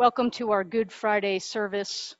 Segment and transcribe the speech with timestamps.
[0.00, 2.16] Welcome to our Good Friday service.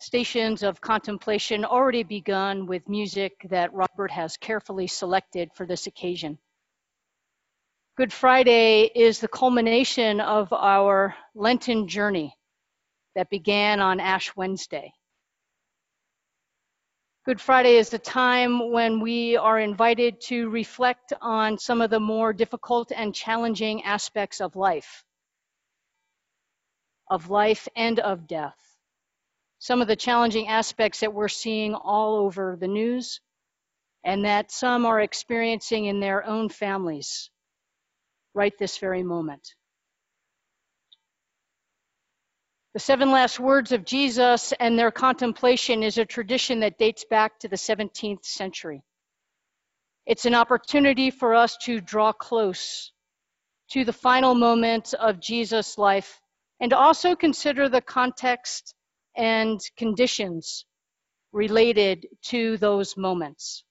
[0.00, 6.38] Stations of contemplation already begun with music that Robert has carefully selected for this occasion.
[7.98, 12.34] Good Friday is the culmination of our Lenten journey
[13.14, 14.90] that began on Ash Wednesday.
[17.26, 22.00] Good Friday is the time when we are invited to reflect on some of the
[22.00, 25.04] more difficult and challenging aspects of life,
[27.10, 28.56] of life and of death.
[29.58, 33.20] Some of the challenging aspects that we're seeing all over the news
[34.04, 37.30] and that some are experiencing in their own families
[38.34, 39.54] right this very moment.
[42.74, 47.40] The seven last words of Jesus and their contemplation is a tradition that dates back
[47.40, 48.84] to the 17th century.
[50.06, 52.92] It's an opportunity for us to draw close
[53.72, 56.20] to the final moment of Jesus' life
[56.60, 58.74] and also consider the context
[59.16, 60.64] and conditions
[61.32, 63.64] related to those moments.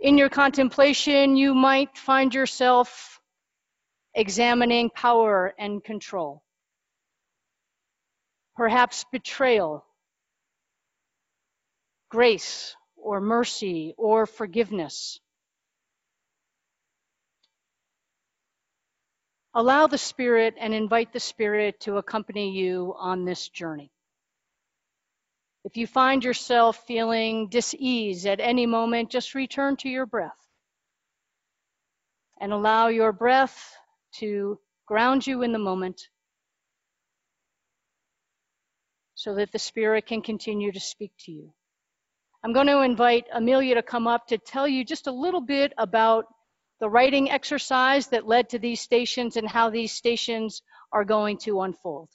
[0.00, 3.20] In your contemplation, you might find yourself
[4.14, 6.42] examining power and control
[8.56, 9.84] perhaps betrayal,
[12.10, 15.20] grace or mercy or forgiveness.
[19.54, 23.90] Allow the Spirit and invite the Spirit to accompany you on this journey.
[25.64, 30.32] If you find yourself feeling dis-ease at any moment, just return to your breath
[32.40, 33.76] and allow your breath
[34.14, 36.08] to ground you in the moment
[39.14, 41.52] so that the Spirit can continue to speak to you.
[42.42, 45.72] I'm going to invite Amelia to come up to tell you just a little bit
[45.78, 46.24] about
[46.82, 50.62] the writing exercise that led to these stations and how these stations
[50.92, 52.08] are going to unfold.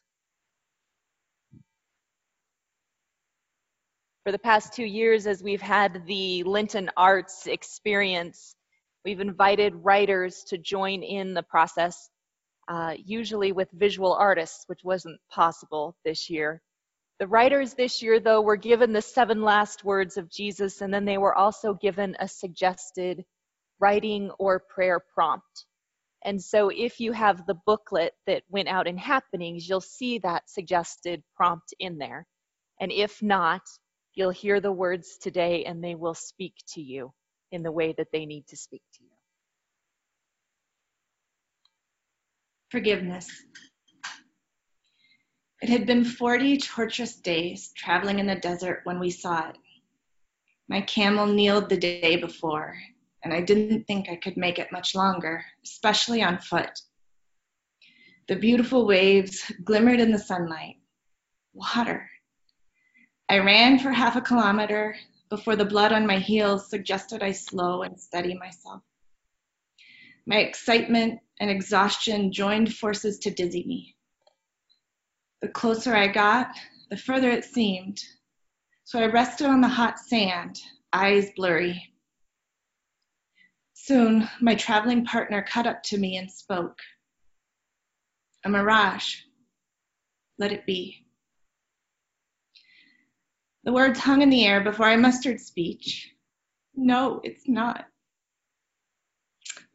[4.26, 8.56] For the past two years, as we've had the Lenten Arts experience,
[9.06, 12.10] we've invited writers to join in the process,
[12.68, 16.62] uh, usually with visual artists, which wasn't possible this year.
[17.20, 21.06] The writers this year, though, were given the seven last words of Jesus, and then
[21.06, 23.24] they were also given a suggested
[23.80, 25.66] writing or prayer prompt.
[26.24, 30.50] And so, if you have the booklet that went out in happenings, you'll see that
[30.50, 32.28] suggested prompt in there.
[32.80, 33.62] And if not,
[34.14, 37.14] you'll hear the words today and they will speak to you
[37.52, 39.10] in the way that they need to speak to you.
[42.70, 43.30] Forgiveness.
[45.62, 49.58] It had been 40 torturous days traveling in the desert when we saw it.
[50.68, 52.78] My camel kneeled the day before,
[53.28, 56.80] and I didn't think I could make it much longer, especially on foot.
[58.30, 60.78] The beautiful waves glimmered in the sunlight.
[61.54, 62.10] Water.
[63.28, 64.96] I ran for half a kilometer
[65.30, 68.82] before the blood on my heels suggested I slow and steady myself.
[70.26, 73.96] My excitement and exhaustion joined forces to dizzy me.
[75.42, 76.56] The closer I got,
[76.90, 78.02] the further it seemed.
[78.86, 80.62] So I rested on the hot sand,
[80.94, 81.92] eyes blurry.
[83.88, 86.78] Soon, my traveling partner cut up to me and spoke.
[88.44, 89.16] A mirage.
[90.38, 91.06] Let it be.
[93.64, 96.12] The words hung in the air before I mustered speech.
[96.76, 97.86] No, it's not.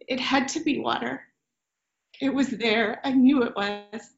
[0.07, 1.23] It had to be water.
[2.21, 3.01] It was there.
[3.05, 4.11] I knew it was.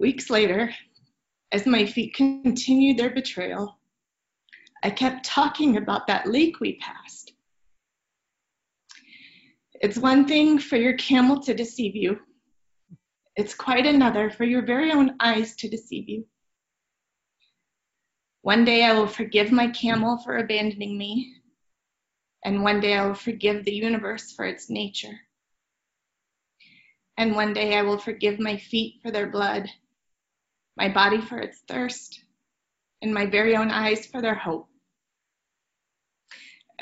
[0.00, 0.74] Weeks later,
[1.52, 3.78] as my feet continued their betrayal,
[4.82, 7.31] I kept talking about that lake we passed.
[9.82, 12.20] It's one thing for your camel to deceive you.
[13.36, 16.26] It's quite another for your very own eyes to deceive you.
[18.42, 21.34] One day I will forgive my camel for abandoning me,
[22.44, 25.18] and one day I will forgive the universe for its nature.
[27.18, 29.68] And one day I will forgive my feet for their blood
[30.76, 32.24] my body for its thirst,
[33.02, 34.68] and my very own eyes for their hope.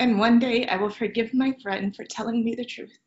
[0.01, 2.97] And one day I will forgive my friend for telling me the truth.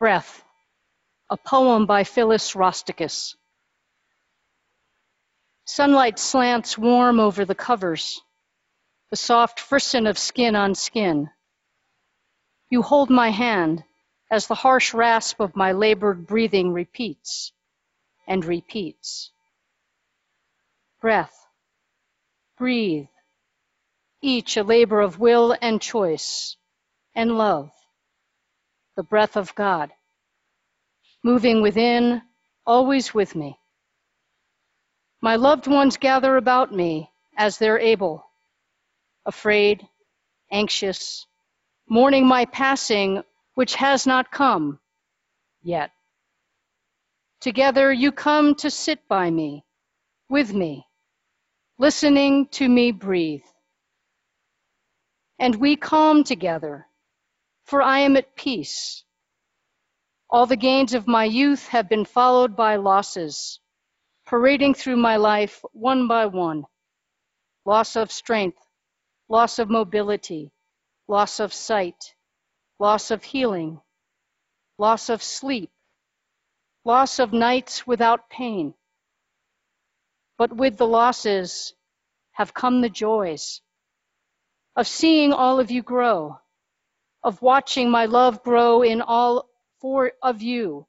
[0.00, 0.43] breath
[1.34, 3.34] a poem by Phyllis Rosticus.
[5.64, 8.20] Sunlight slants warm over the covers,
[9.10, 11.28] the soft frisson of skin on skin.
[12.70, 13.82] You hold my hand
[14.30, 17.52] as the harsh rasp of my labored breathing repeats
[18.28, 19.32] and repeats.
[21.00, 21.48] Breath,
[22.56, 23.08] breathe,
[24.22, 26.56] each a labor of will and choice
[27.12, 27.72] and love,
[28.94, 29.90] the breath of God,
[31.24, 32.22] moving within,
[32.66, 33.58] always with me.
[35.22, 38.26] My loved ones gather about me as they're able,
[39.24, 39.88] afraid,
[40.52, 41.26] anxious,
[41.88, 43.22] mourning my passing,
[43.54, 44.78] which has not come
[45.62, 45.90] yet.
[47.40, 49.64] Together you come to sit by me,
[50.28, 50.86] with me,
[51.78, 53.42] listening to me breathe.
[55.38, 56.86] And we calm together,
[57.64, 59.04] for I am at peace.
[60.34, 63.60] All the gains of my youth have been followed by losses,
[64.26, 66.64] parading through my life one by one.
[67.64, 68.58] Loss of strength,
[69.28, 70.50] loss of mobility,
[71.06, 72.16] loss of sight,
[72.80, 73.80] loss of healing,
[74.76, 75.70] loss of sleep,
[76.84, 78.74] loss of nights without pain.
[80.36, 81.74] But with the losses
[82.32, 83.60] have come the joys
[84.74, 86.40] of seeing all of you grow,
[87.22, 89.48] of watching my love grow in all
[89.84, 90.86] four of you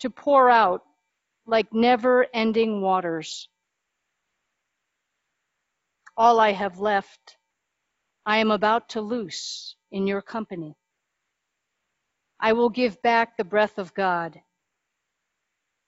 [0.00, 0.82] to pour out
[1.46, 3.48] like never ending waters.
[6.16, 7.36] All I have left
[8.26, 10.74] I am about to loose in your company.
[12.40, 14.40] I will give back the breath of God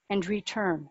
[0.09, 0.89] and return.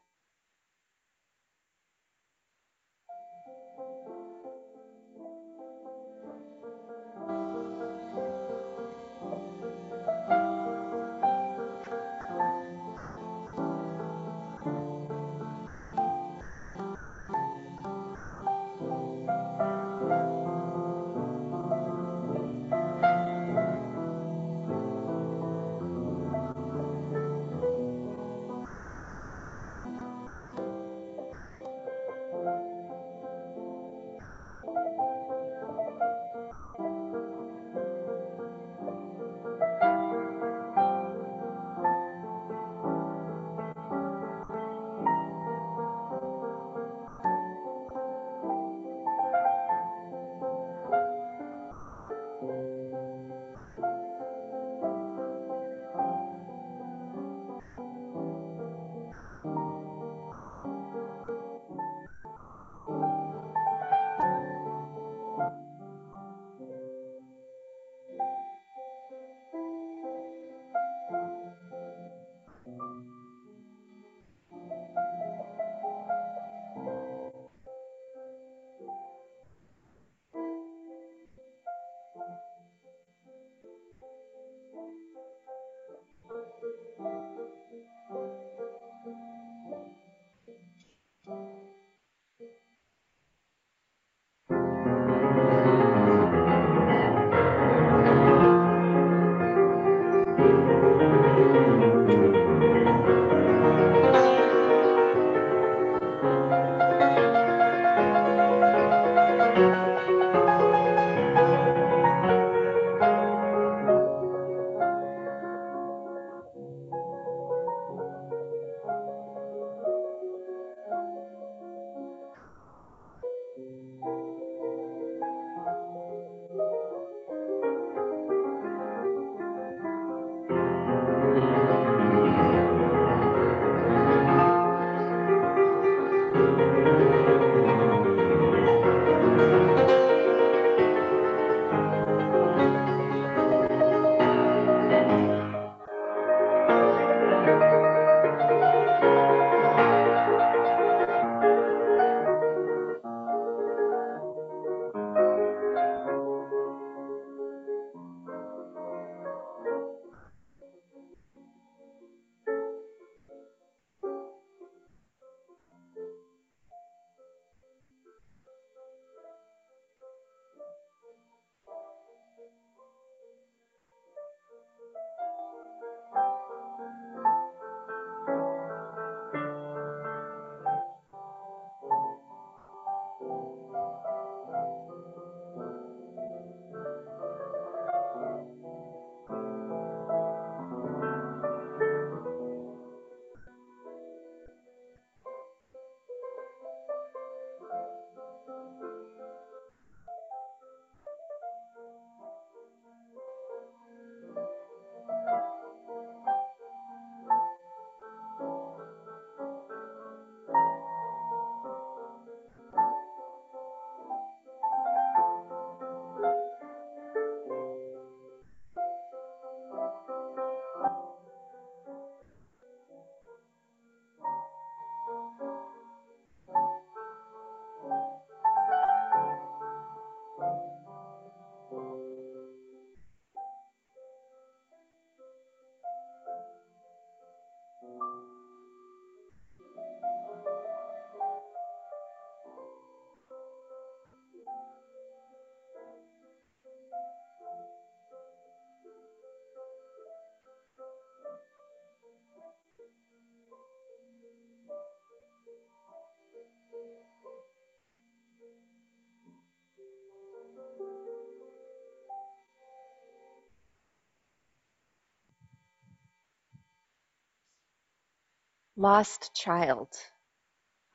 [268.78, 269.88] Lost Child,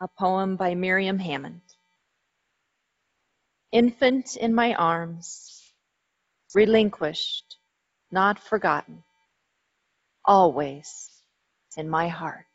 [0.02, 1.62] a poem by Miriam Hammond.
[3.72, 5.62] Infant in my arms,
[6.54, 7.56] relinquished,
[8.10, 9.02] not forgotten,
[10.26, 11.22] always
[11.74, 12.49] in my heart.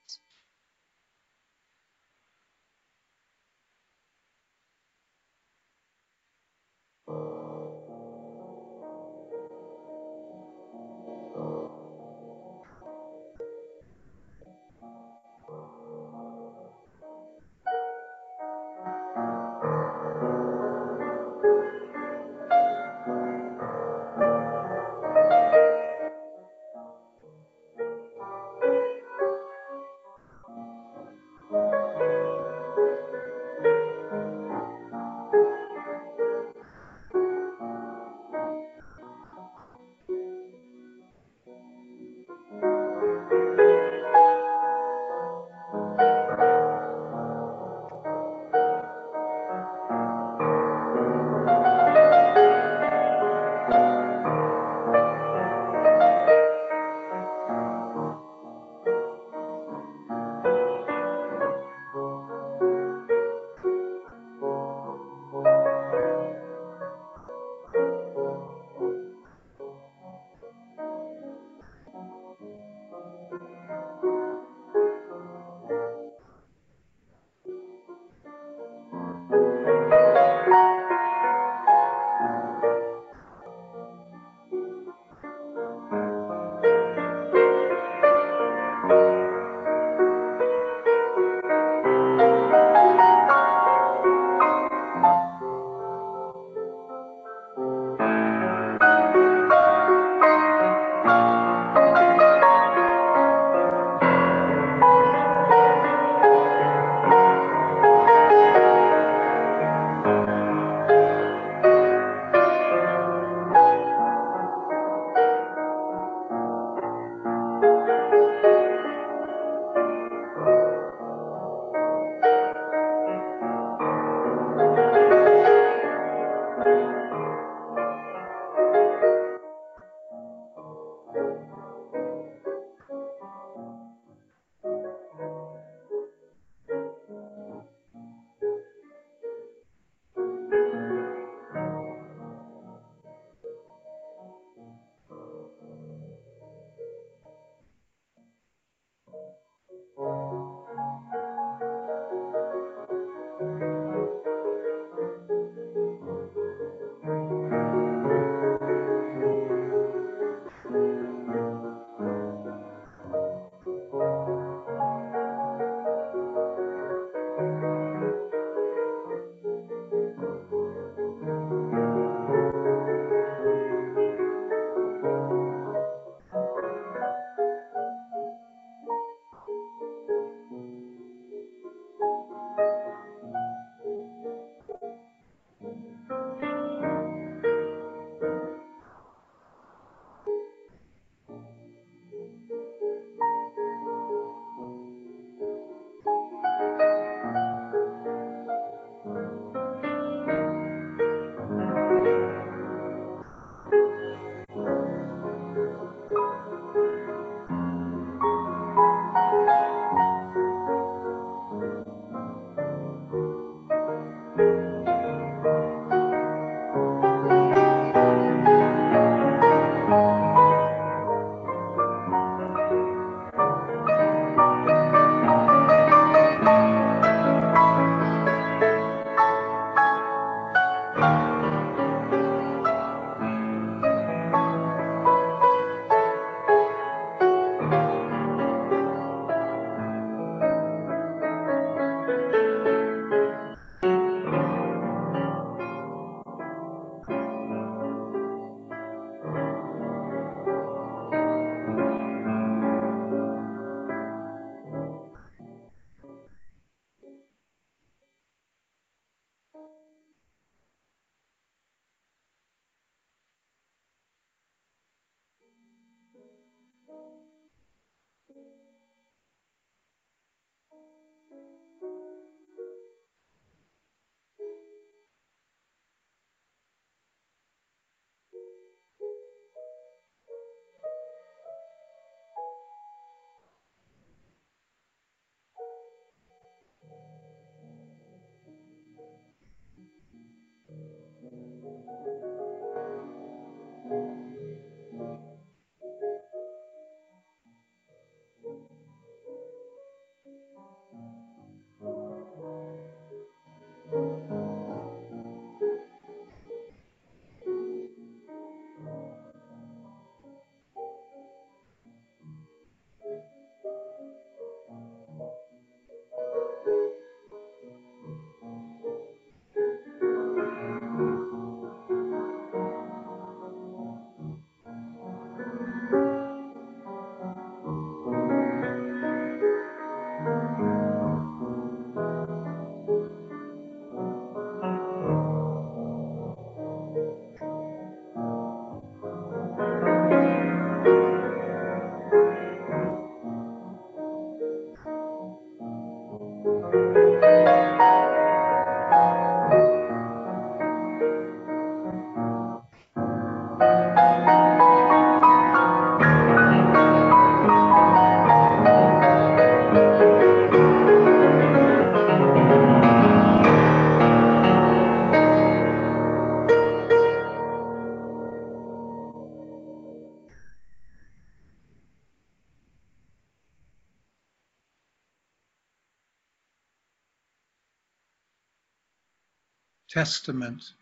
[379.95, 380.73] Testament.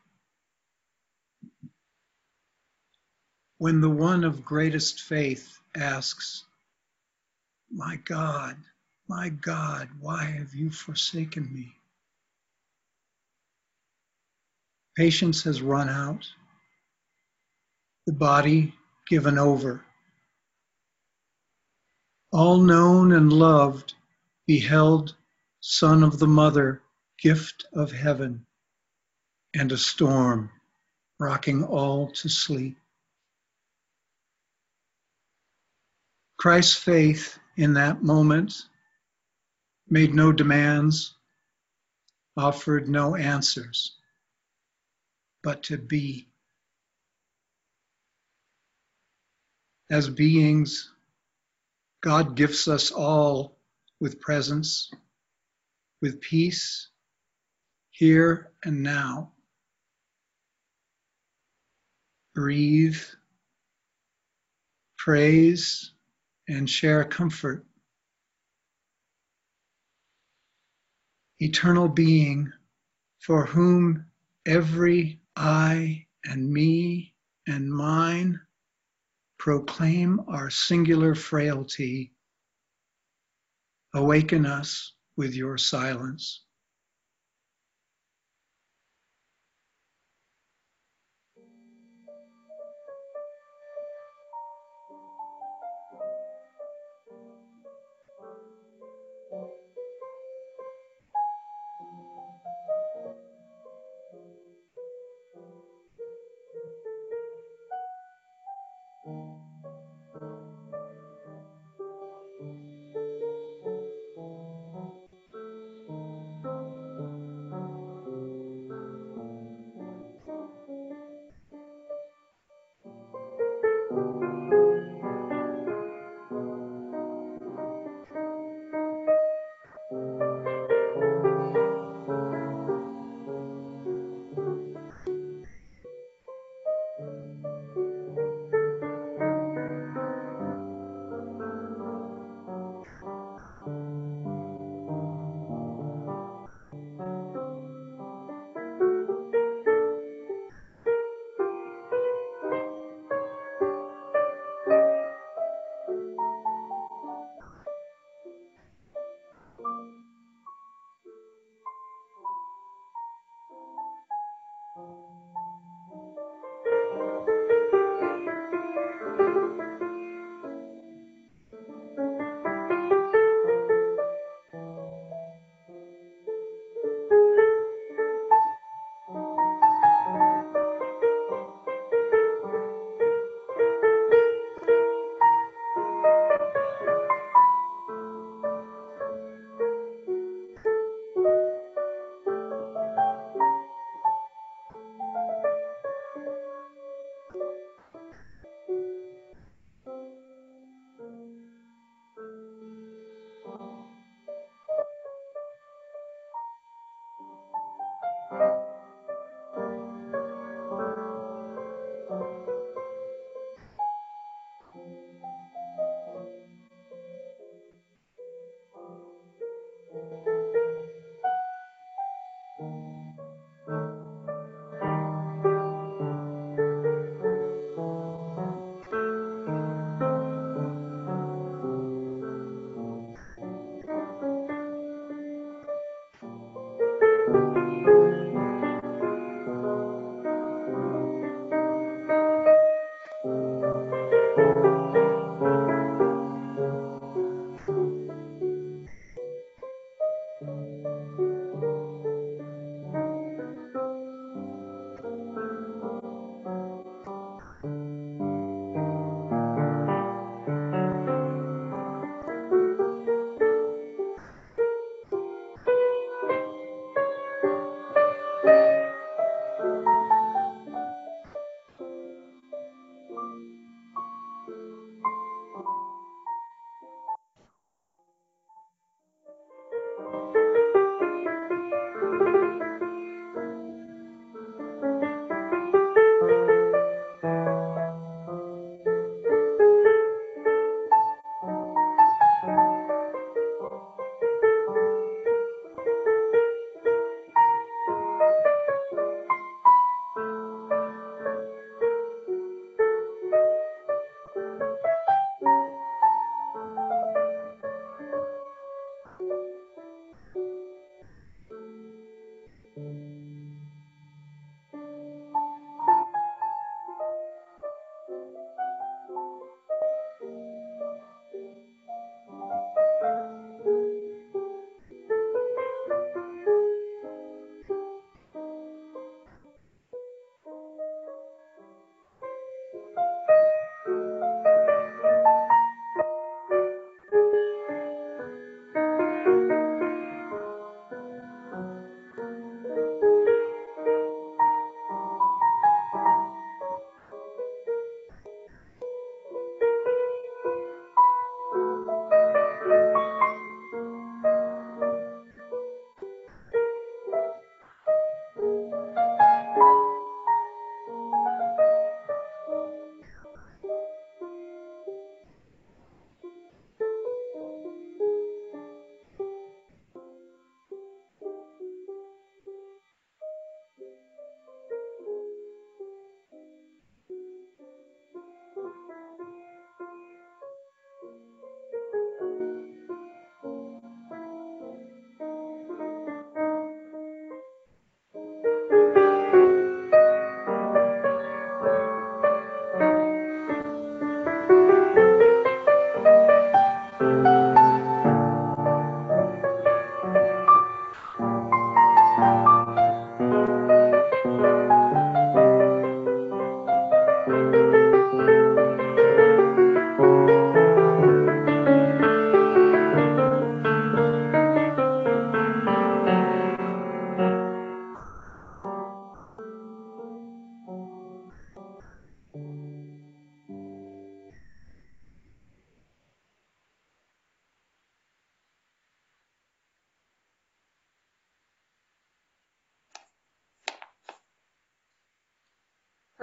[3.60, 6.45] When the one of greatest faith asks,
[7.69, 8.58] My God,
[9.08, 11.76] my God, why have you forsaken me?
[14.97, 16.28] Patience has run out,
[18.08, 18.73] the body
[19.08, 19.86] given over.
[22.32, 23.93] All known and loved,
[24.47, 25.15] beheld
[25.60, 26.82] Son of the Mother,
[27.19, 28.47] gift of heaven,
[29.55, 30.49] and a storm
[31.19, 32.77] rocking all to sleep.
[36.37, 38.53] Christ's faith in that moment
[39.89, 41.15] made no demands,
[42.35, 43.95] offered no answers,
[45.43, 46.27] but to be.
[49.91, 50.91] As beings,
[52.01, 53.59] God gifts us all
[54.01, 54.91] with presence,
[56.01, 56.89] with peace,
[57.91, 59.32] here and now.
[62.35, 62.99] Breathe,
[64.97, 65.91] praise,
[66.47, 67.65] and share comfort.
[71.39, 72.51] Eternal being,
[73.19, 74.05] for whom
[74.45, 77.13] every I and me
[77.47, 78.39] and mine
[79.37, 82.13] proclaim our singular frailty,
[83.93, 86.43] awaken us with your silence.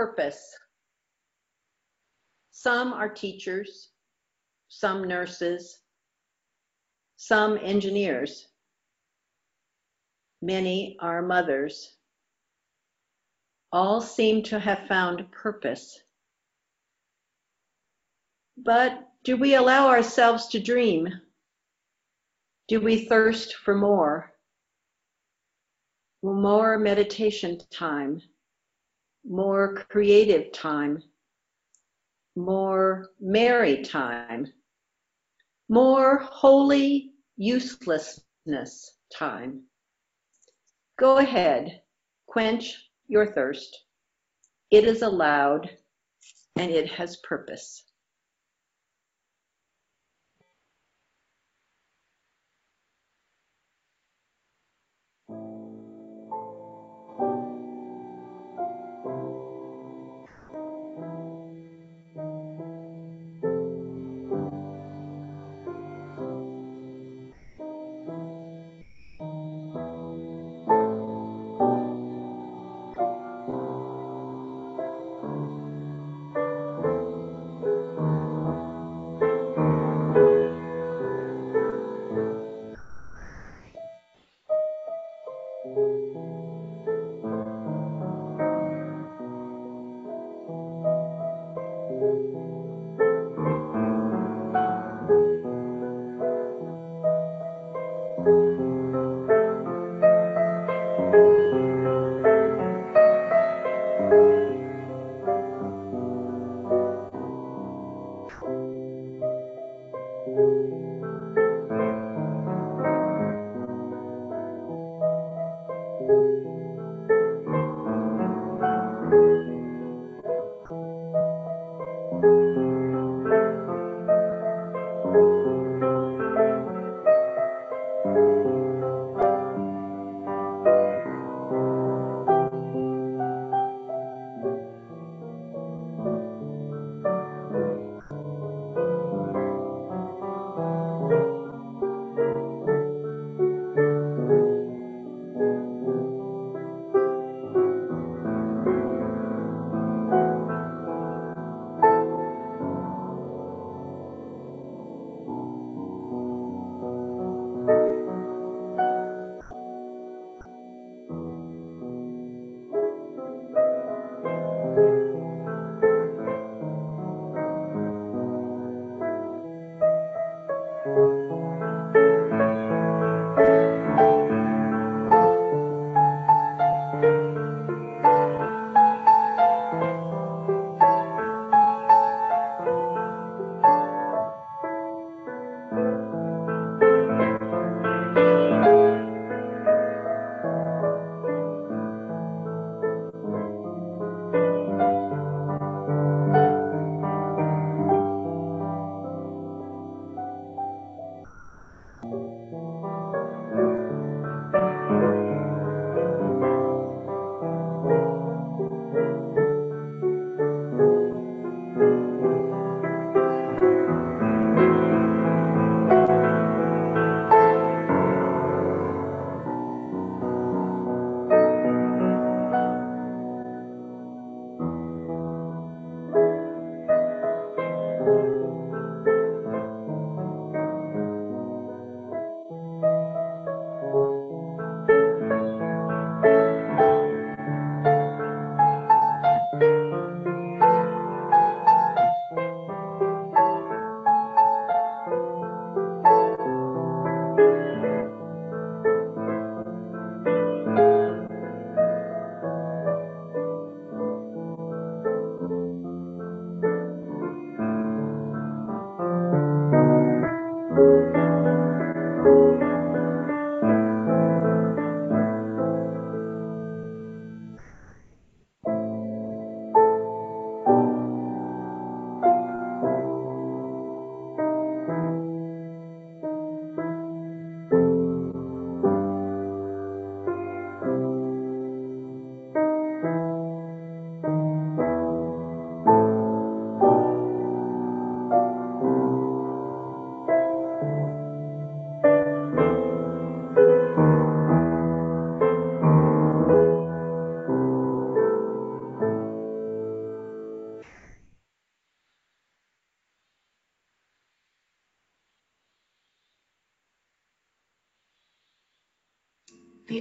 [0.01, 0.57] Purpose.
[2.53, 3.91] Some are teachers,
[4.69, 5.81] some nurses,
[7.17, 8.49] some engineers.
[10.41, 11.99] Many are mothers.
[13.73, 16.01] All seem to have found purpose.
[18.57, 21.09] But do we allow ourselves to dream?
[22.69, 24.33] Do we thirst for more?
[26.23, 28.23] More meditation time,
[29.25, 31.03] more creative time,
[32.37, 34.47] more merry time,
[35.69, 39.63] more holy uselessness time.
[40.99, 41.83] Go ahead,
[42.27, 43.85] quench your thirst.
[44.71, 45.71] It is allowed
[46.57, 47.90] and it has purpose.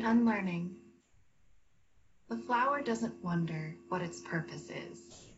[0.01, 0.75] Unlearning.
[2.29, 5.29] The flower doesn't wonder what its purpose is.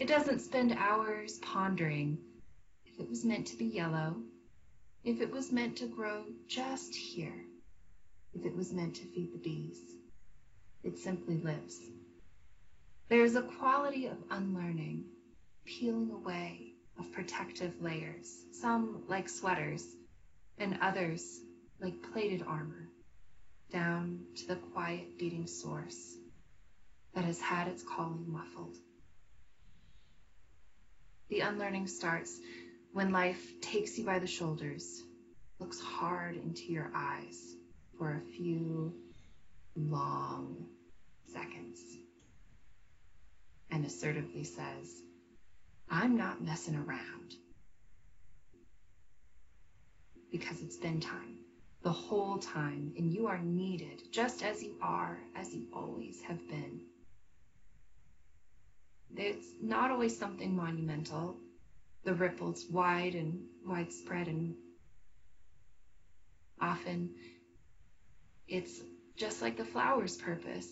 [0.00, 2.18] It doesn't spend hours pondering
[2.86, 4.16] if it was meant to be yellow,
[5.04, 7.44] if it was meant to grow just here,
[8.32, 9.78] if it was meant to feed the bees.
[10.82, 11.78] It simply lives.
[13.08, 15.04] There is a quality of unlearning,
[15.64, 19.86] peeling away of protective layers, some like sweaters,
[20.58, 21.40] and others
[21.78, 22.88] like plated armor,
[23.72, 26.16] down to the quiet beating source
[27.14, 28.76] that has had its calling muffled.
[31.28, 32.38] The unlearning starts
[32.92, 35.02] when life takes you by the shoulders,
[35.58, 37.56] looks hard into your eyes
[37.98, 38.92] for a few
[39.74, 40.66] long
[41.32, 41.80] seconds,
[43.70, 45.02] and assertively says,
[45.90, 47.34] I'm not messing around.
[50.30, 51.41] Because it's been time,
[51.82, 56.48] the whole time, and you are needed just as you are, as you always have
[56.48, 56.80] been.
[59.16, 61.36] It's not always something monumental.
[62.04, 64.54] The ripples wide and widespread, and
[66.60, 67.10] often
[68.48, 68.80] it's
[69.16, 70.68] just like the flower's purpose.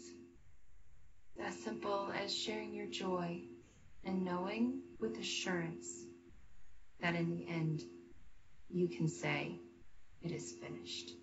[1.43, 3.43] As simple as sharing your joy
[4.05, 6.05] and knowing with assurance
[7.01, 7.83] that in the end
[8.69, 9.59] you can say,
[10.23, 11.20] It is finished.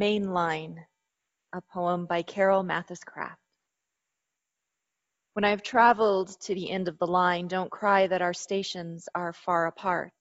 [0.00, 0.86] Main Line,
[1.52, 3.38] a poem by Carol Mathis Craft.
[5.34, 9.10] When I have traveled to the end of the line, don't cry that our stations
[9.14, 10.14] are far apart,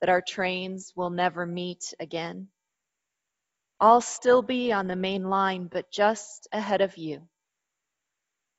[0.00, 2.46] that our trains will never meet again.
[3.80, 7.28] I'll still be on the main line, but just ahead of you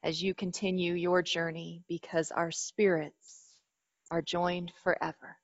[0.03, 3.45] as you continue your journey because our spirits
[4.11, 5.37] are joined forever.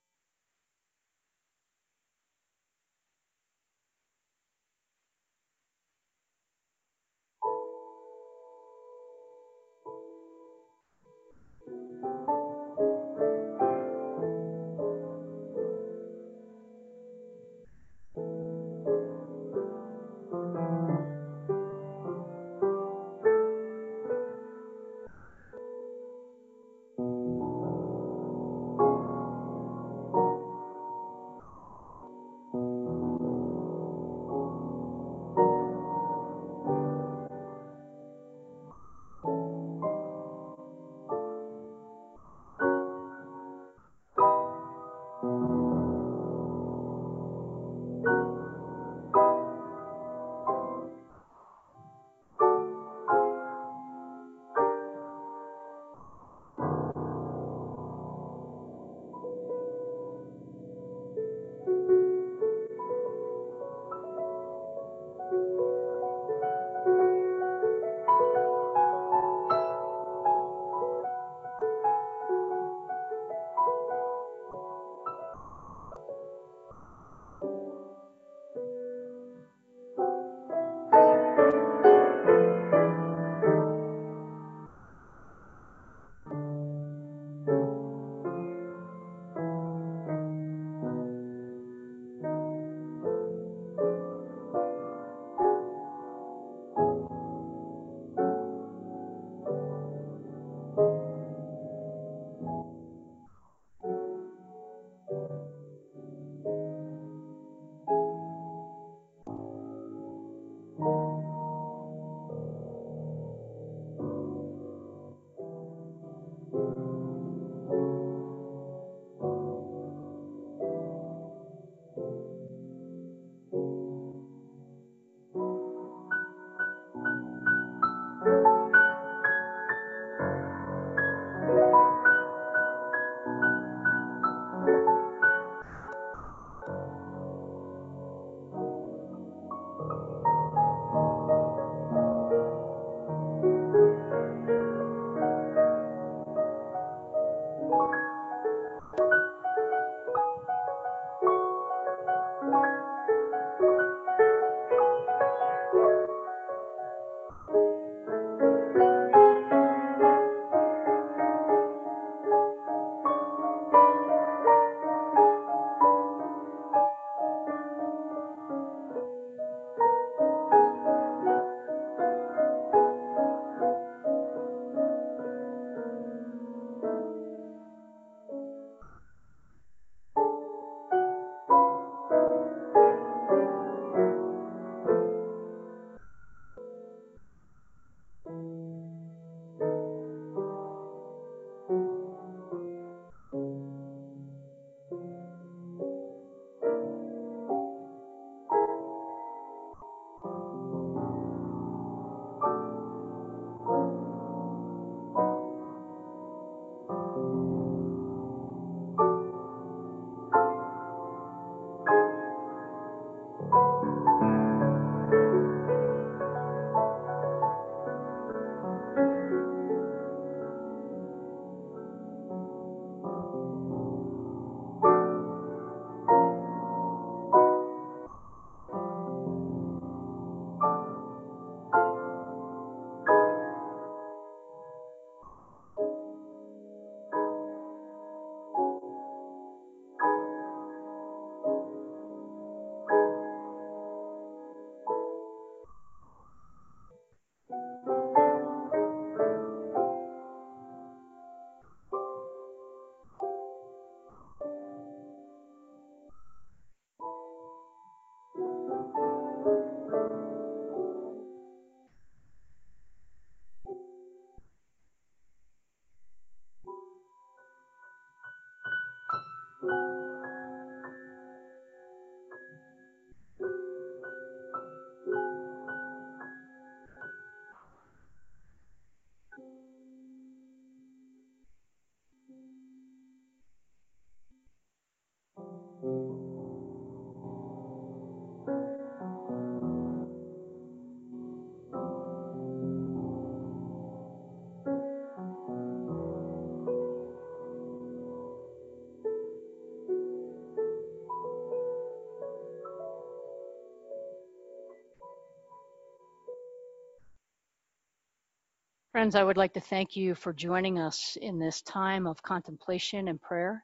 [308.97, 313.09] Friends, I would like to thank you for joining us in this time of contemplation
[313.09, 313.63] and prayer.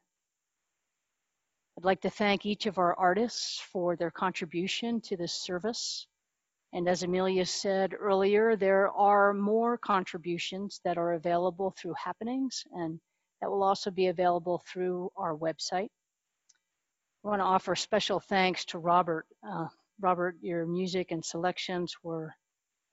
[1.76, 6.06] I'd like to thank each of our artists for their contribution to this service.
[6.72, 13.00] And as Amelia said earlier, there are more contributions that are available through Happenings, and
[13.42, 15.90] that will also be available through our website.
[17.26, 19.26] I want to offer special thanks to Robert.
[19.44, 19.66] Uh,
[20.00, 22.36] Robert, your music and selections were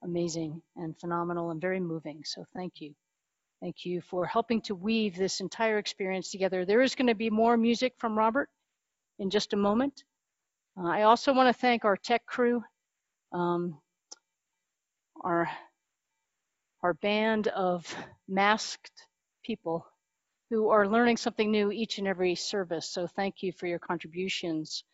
[0.02, 2.22] amazing and phenomenal and very moving.
[2.24, 2.94] So thank you.
[3.60, 6.64] Thank you for helping to weave this entire experience together.
[6.64, 8.48] There is going to be more music from Robert
[9.18, 10.02] in just a moment.
[10.78, 12.62] Uh, I also want to thank our tech crew,
[13.32, 13.76] um,
[15.22, 15.50] our,
[16.82, 17.94] our band of
[18.26, 19.06] masked
[19.44, 19.86] people
[20.48, 22.88] who are learning something new each and every service.
[22.88, 24.84] So thank you for your contributions.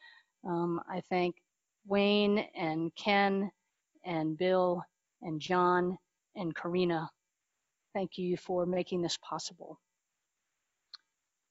[0.45, 1.37] Um, I thank
[1.87, 3.51] Wayne and Ken
[4.05, 4.85] and Bill
[5.23, 5.99] and John
[6.35, 7.11] and Karina.
[7.95, 9.81] Thank you for making this possible.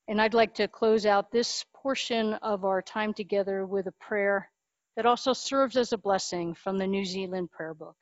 [0.07, 4.49] And I'd like to close out this portion of our time together with a prayer
[4.95, 7.95] that also serves as a blessing from the New Zealand Prayer Book.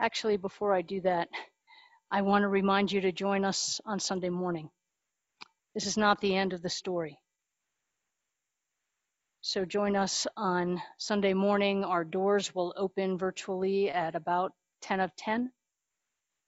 [0.00, 1.28] Actually, before I do that,
[2.10, 4.70] I want to remind you to join us on Sunday morning.
[5.74, 7.18] This is not the end of the story.
[9.42, 11.84] So join us on Sunday morning.
[11.84, 15.50] Our doors will open virtually at about 10 of 10.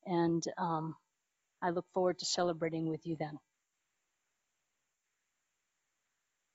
[0.07, 0.97] And um,
[1.63, 3.39] I look forward to celebrating with you then.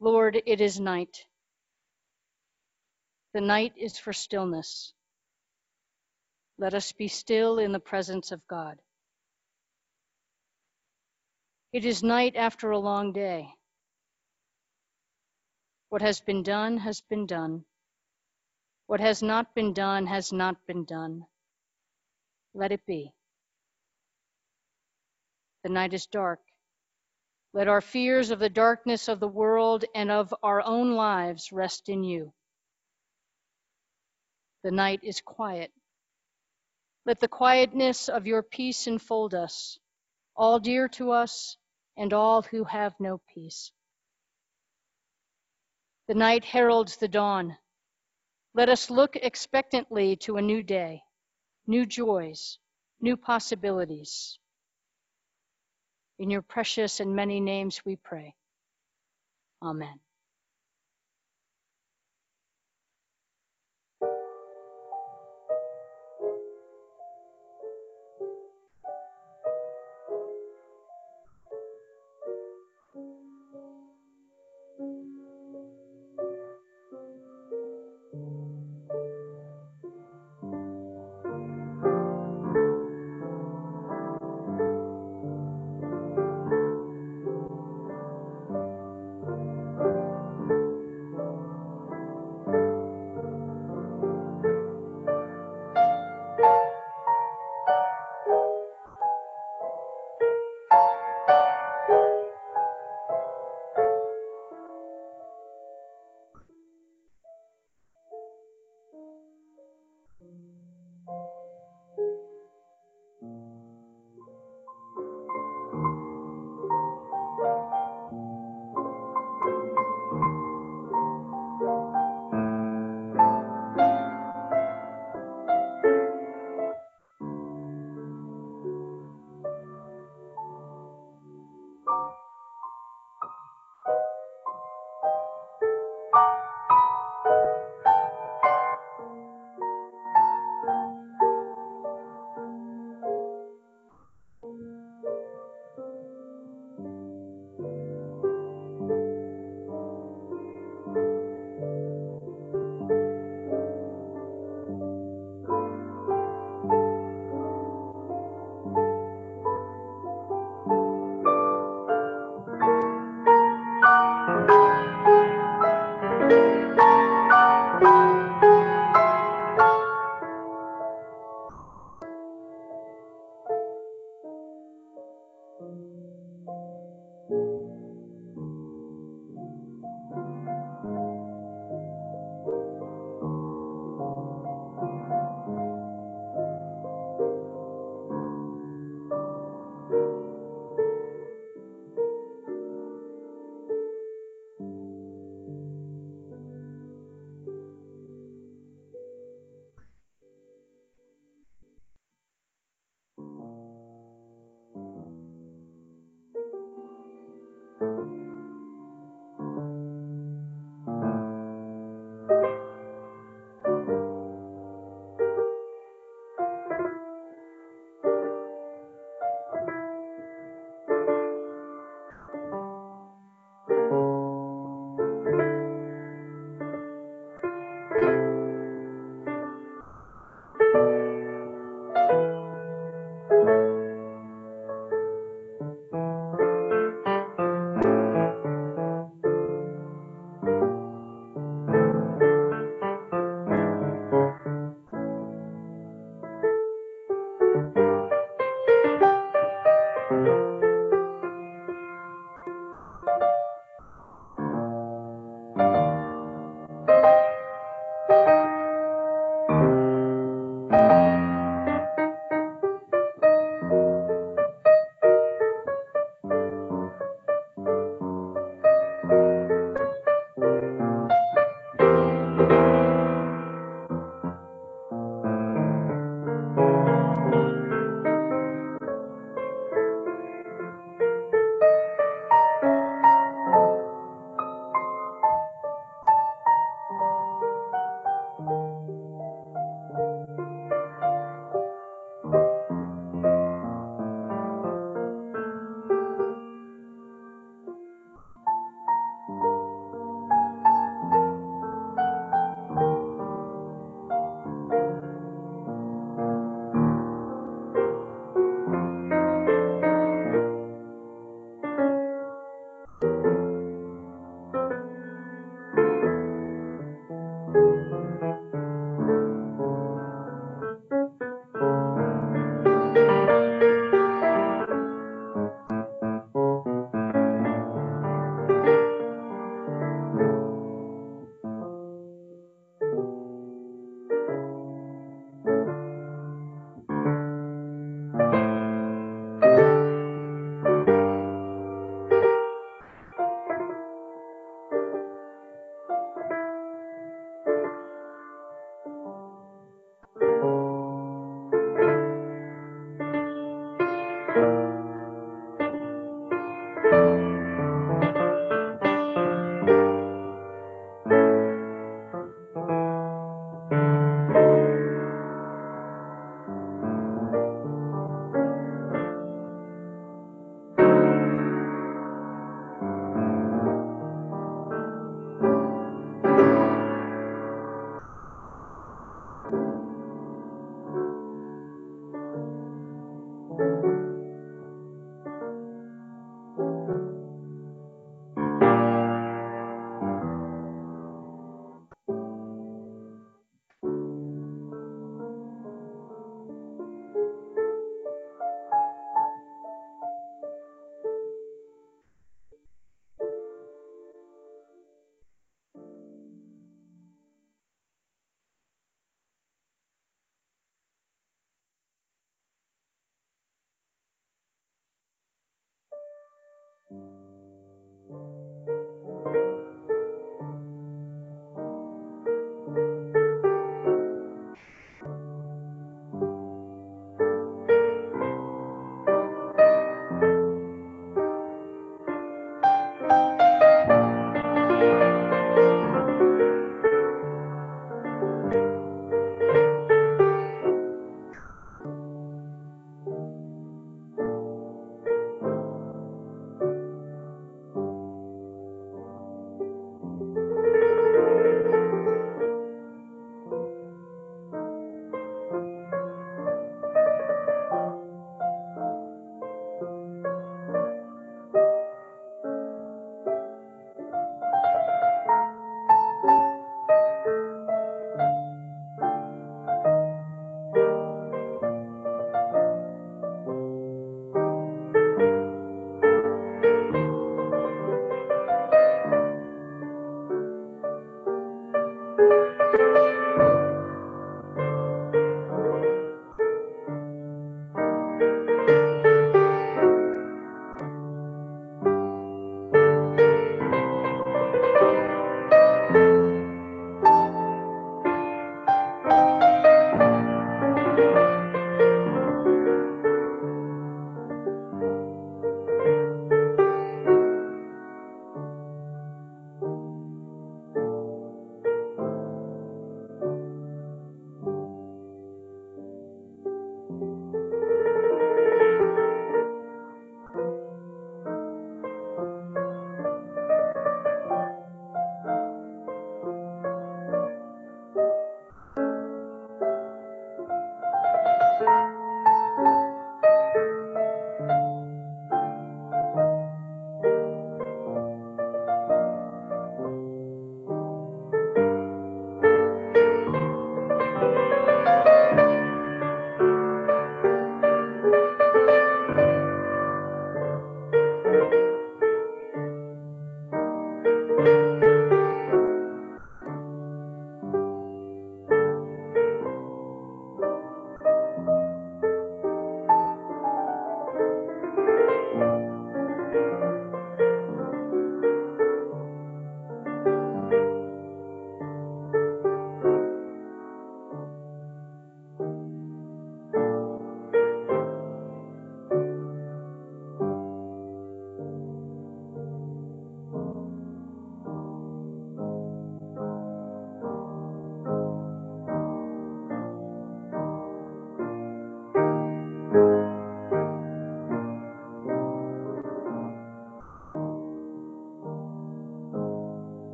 [0.00, 1.24] Lord, it is night.
[3.34, 4.92] The night is for stillness.
[6.58, 8.78] Let us be still in the presence of God.
[11.72, 13.48] It is night after a long day.
[15.88, 17.64] What has been done has been done.
[18.86, 21.24] What has not been done has not been done.
[22.54, 23.12] Let it be.
[25.62, 26.40] The night is dark.
[27.54, 31.88] Let our fears of the darkness of the world and of our own lives rest
[31.88, 32.32] in you.
[34.62, 35.72] The night is quiet.
[37.06, 39.78] Let the quietness of your peace enfold us,
[40.36, 41.56] all dear to us
[41.96, 43.72] and all who have no peace.
[46.08, 47.58] The night heralds the dawn.
[48.54, 51.02] Let us look expectantly to a new day,
[51.66, 52.58] new joys,
[53.00, 54.38] new possibilities.
[56.18, 58.34] In your precious and many names we pray.
[59.62, 60.00] Amen.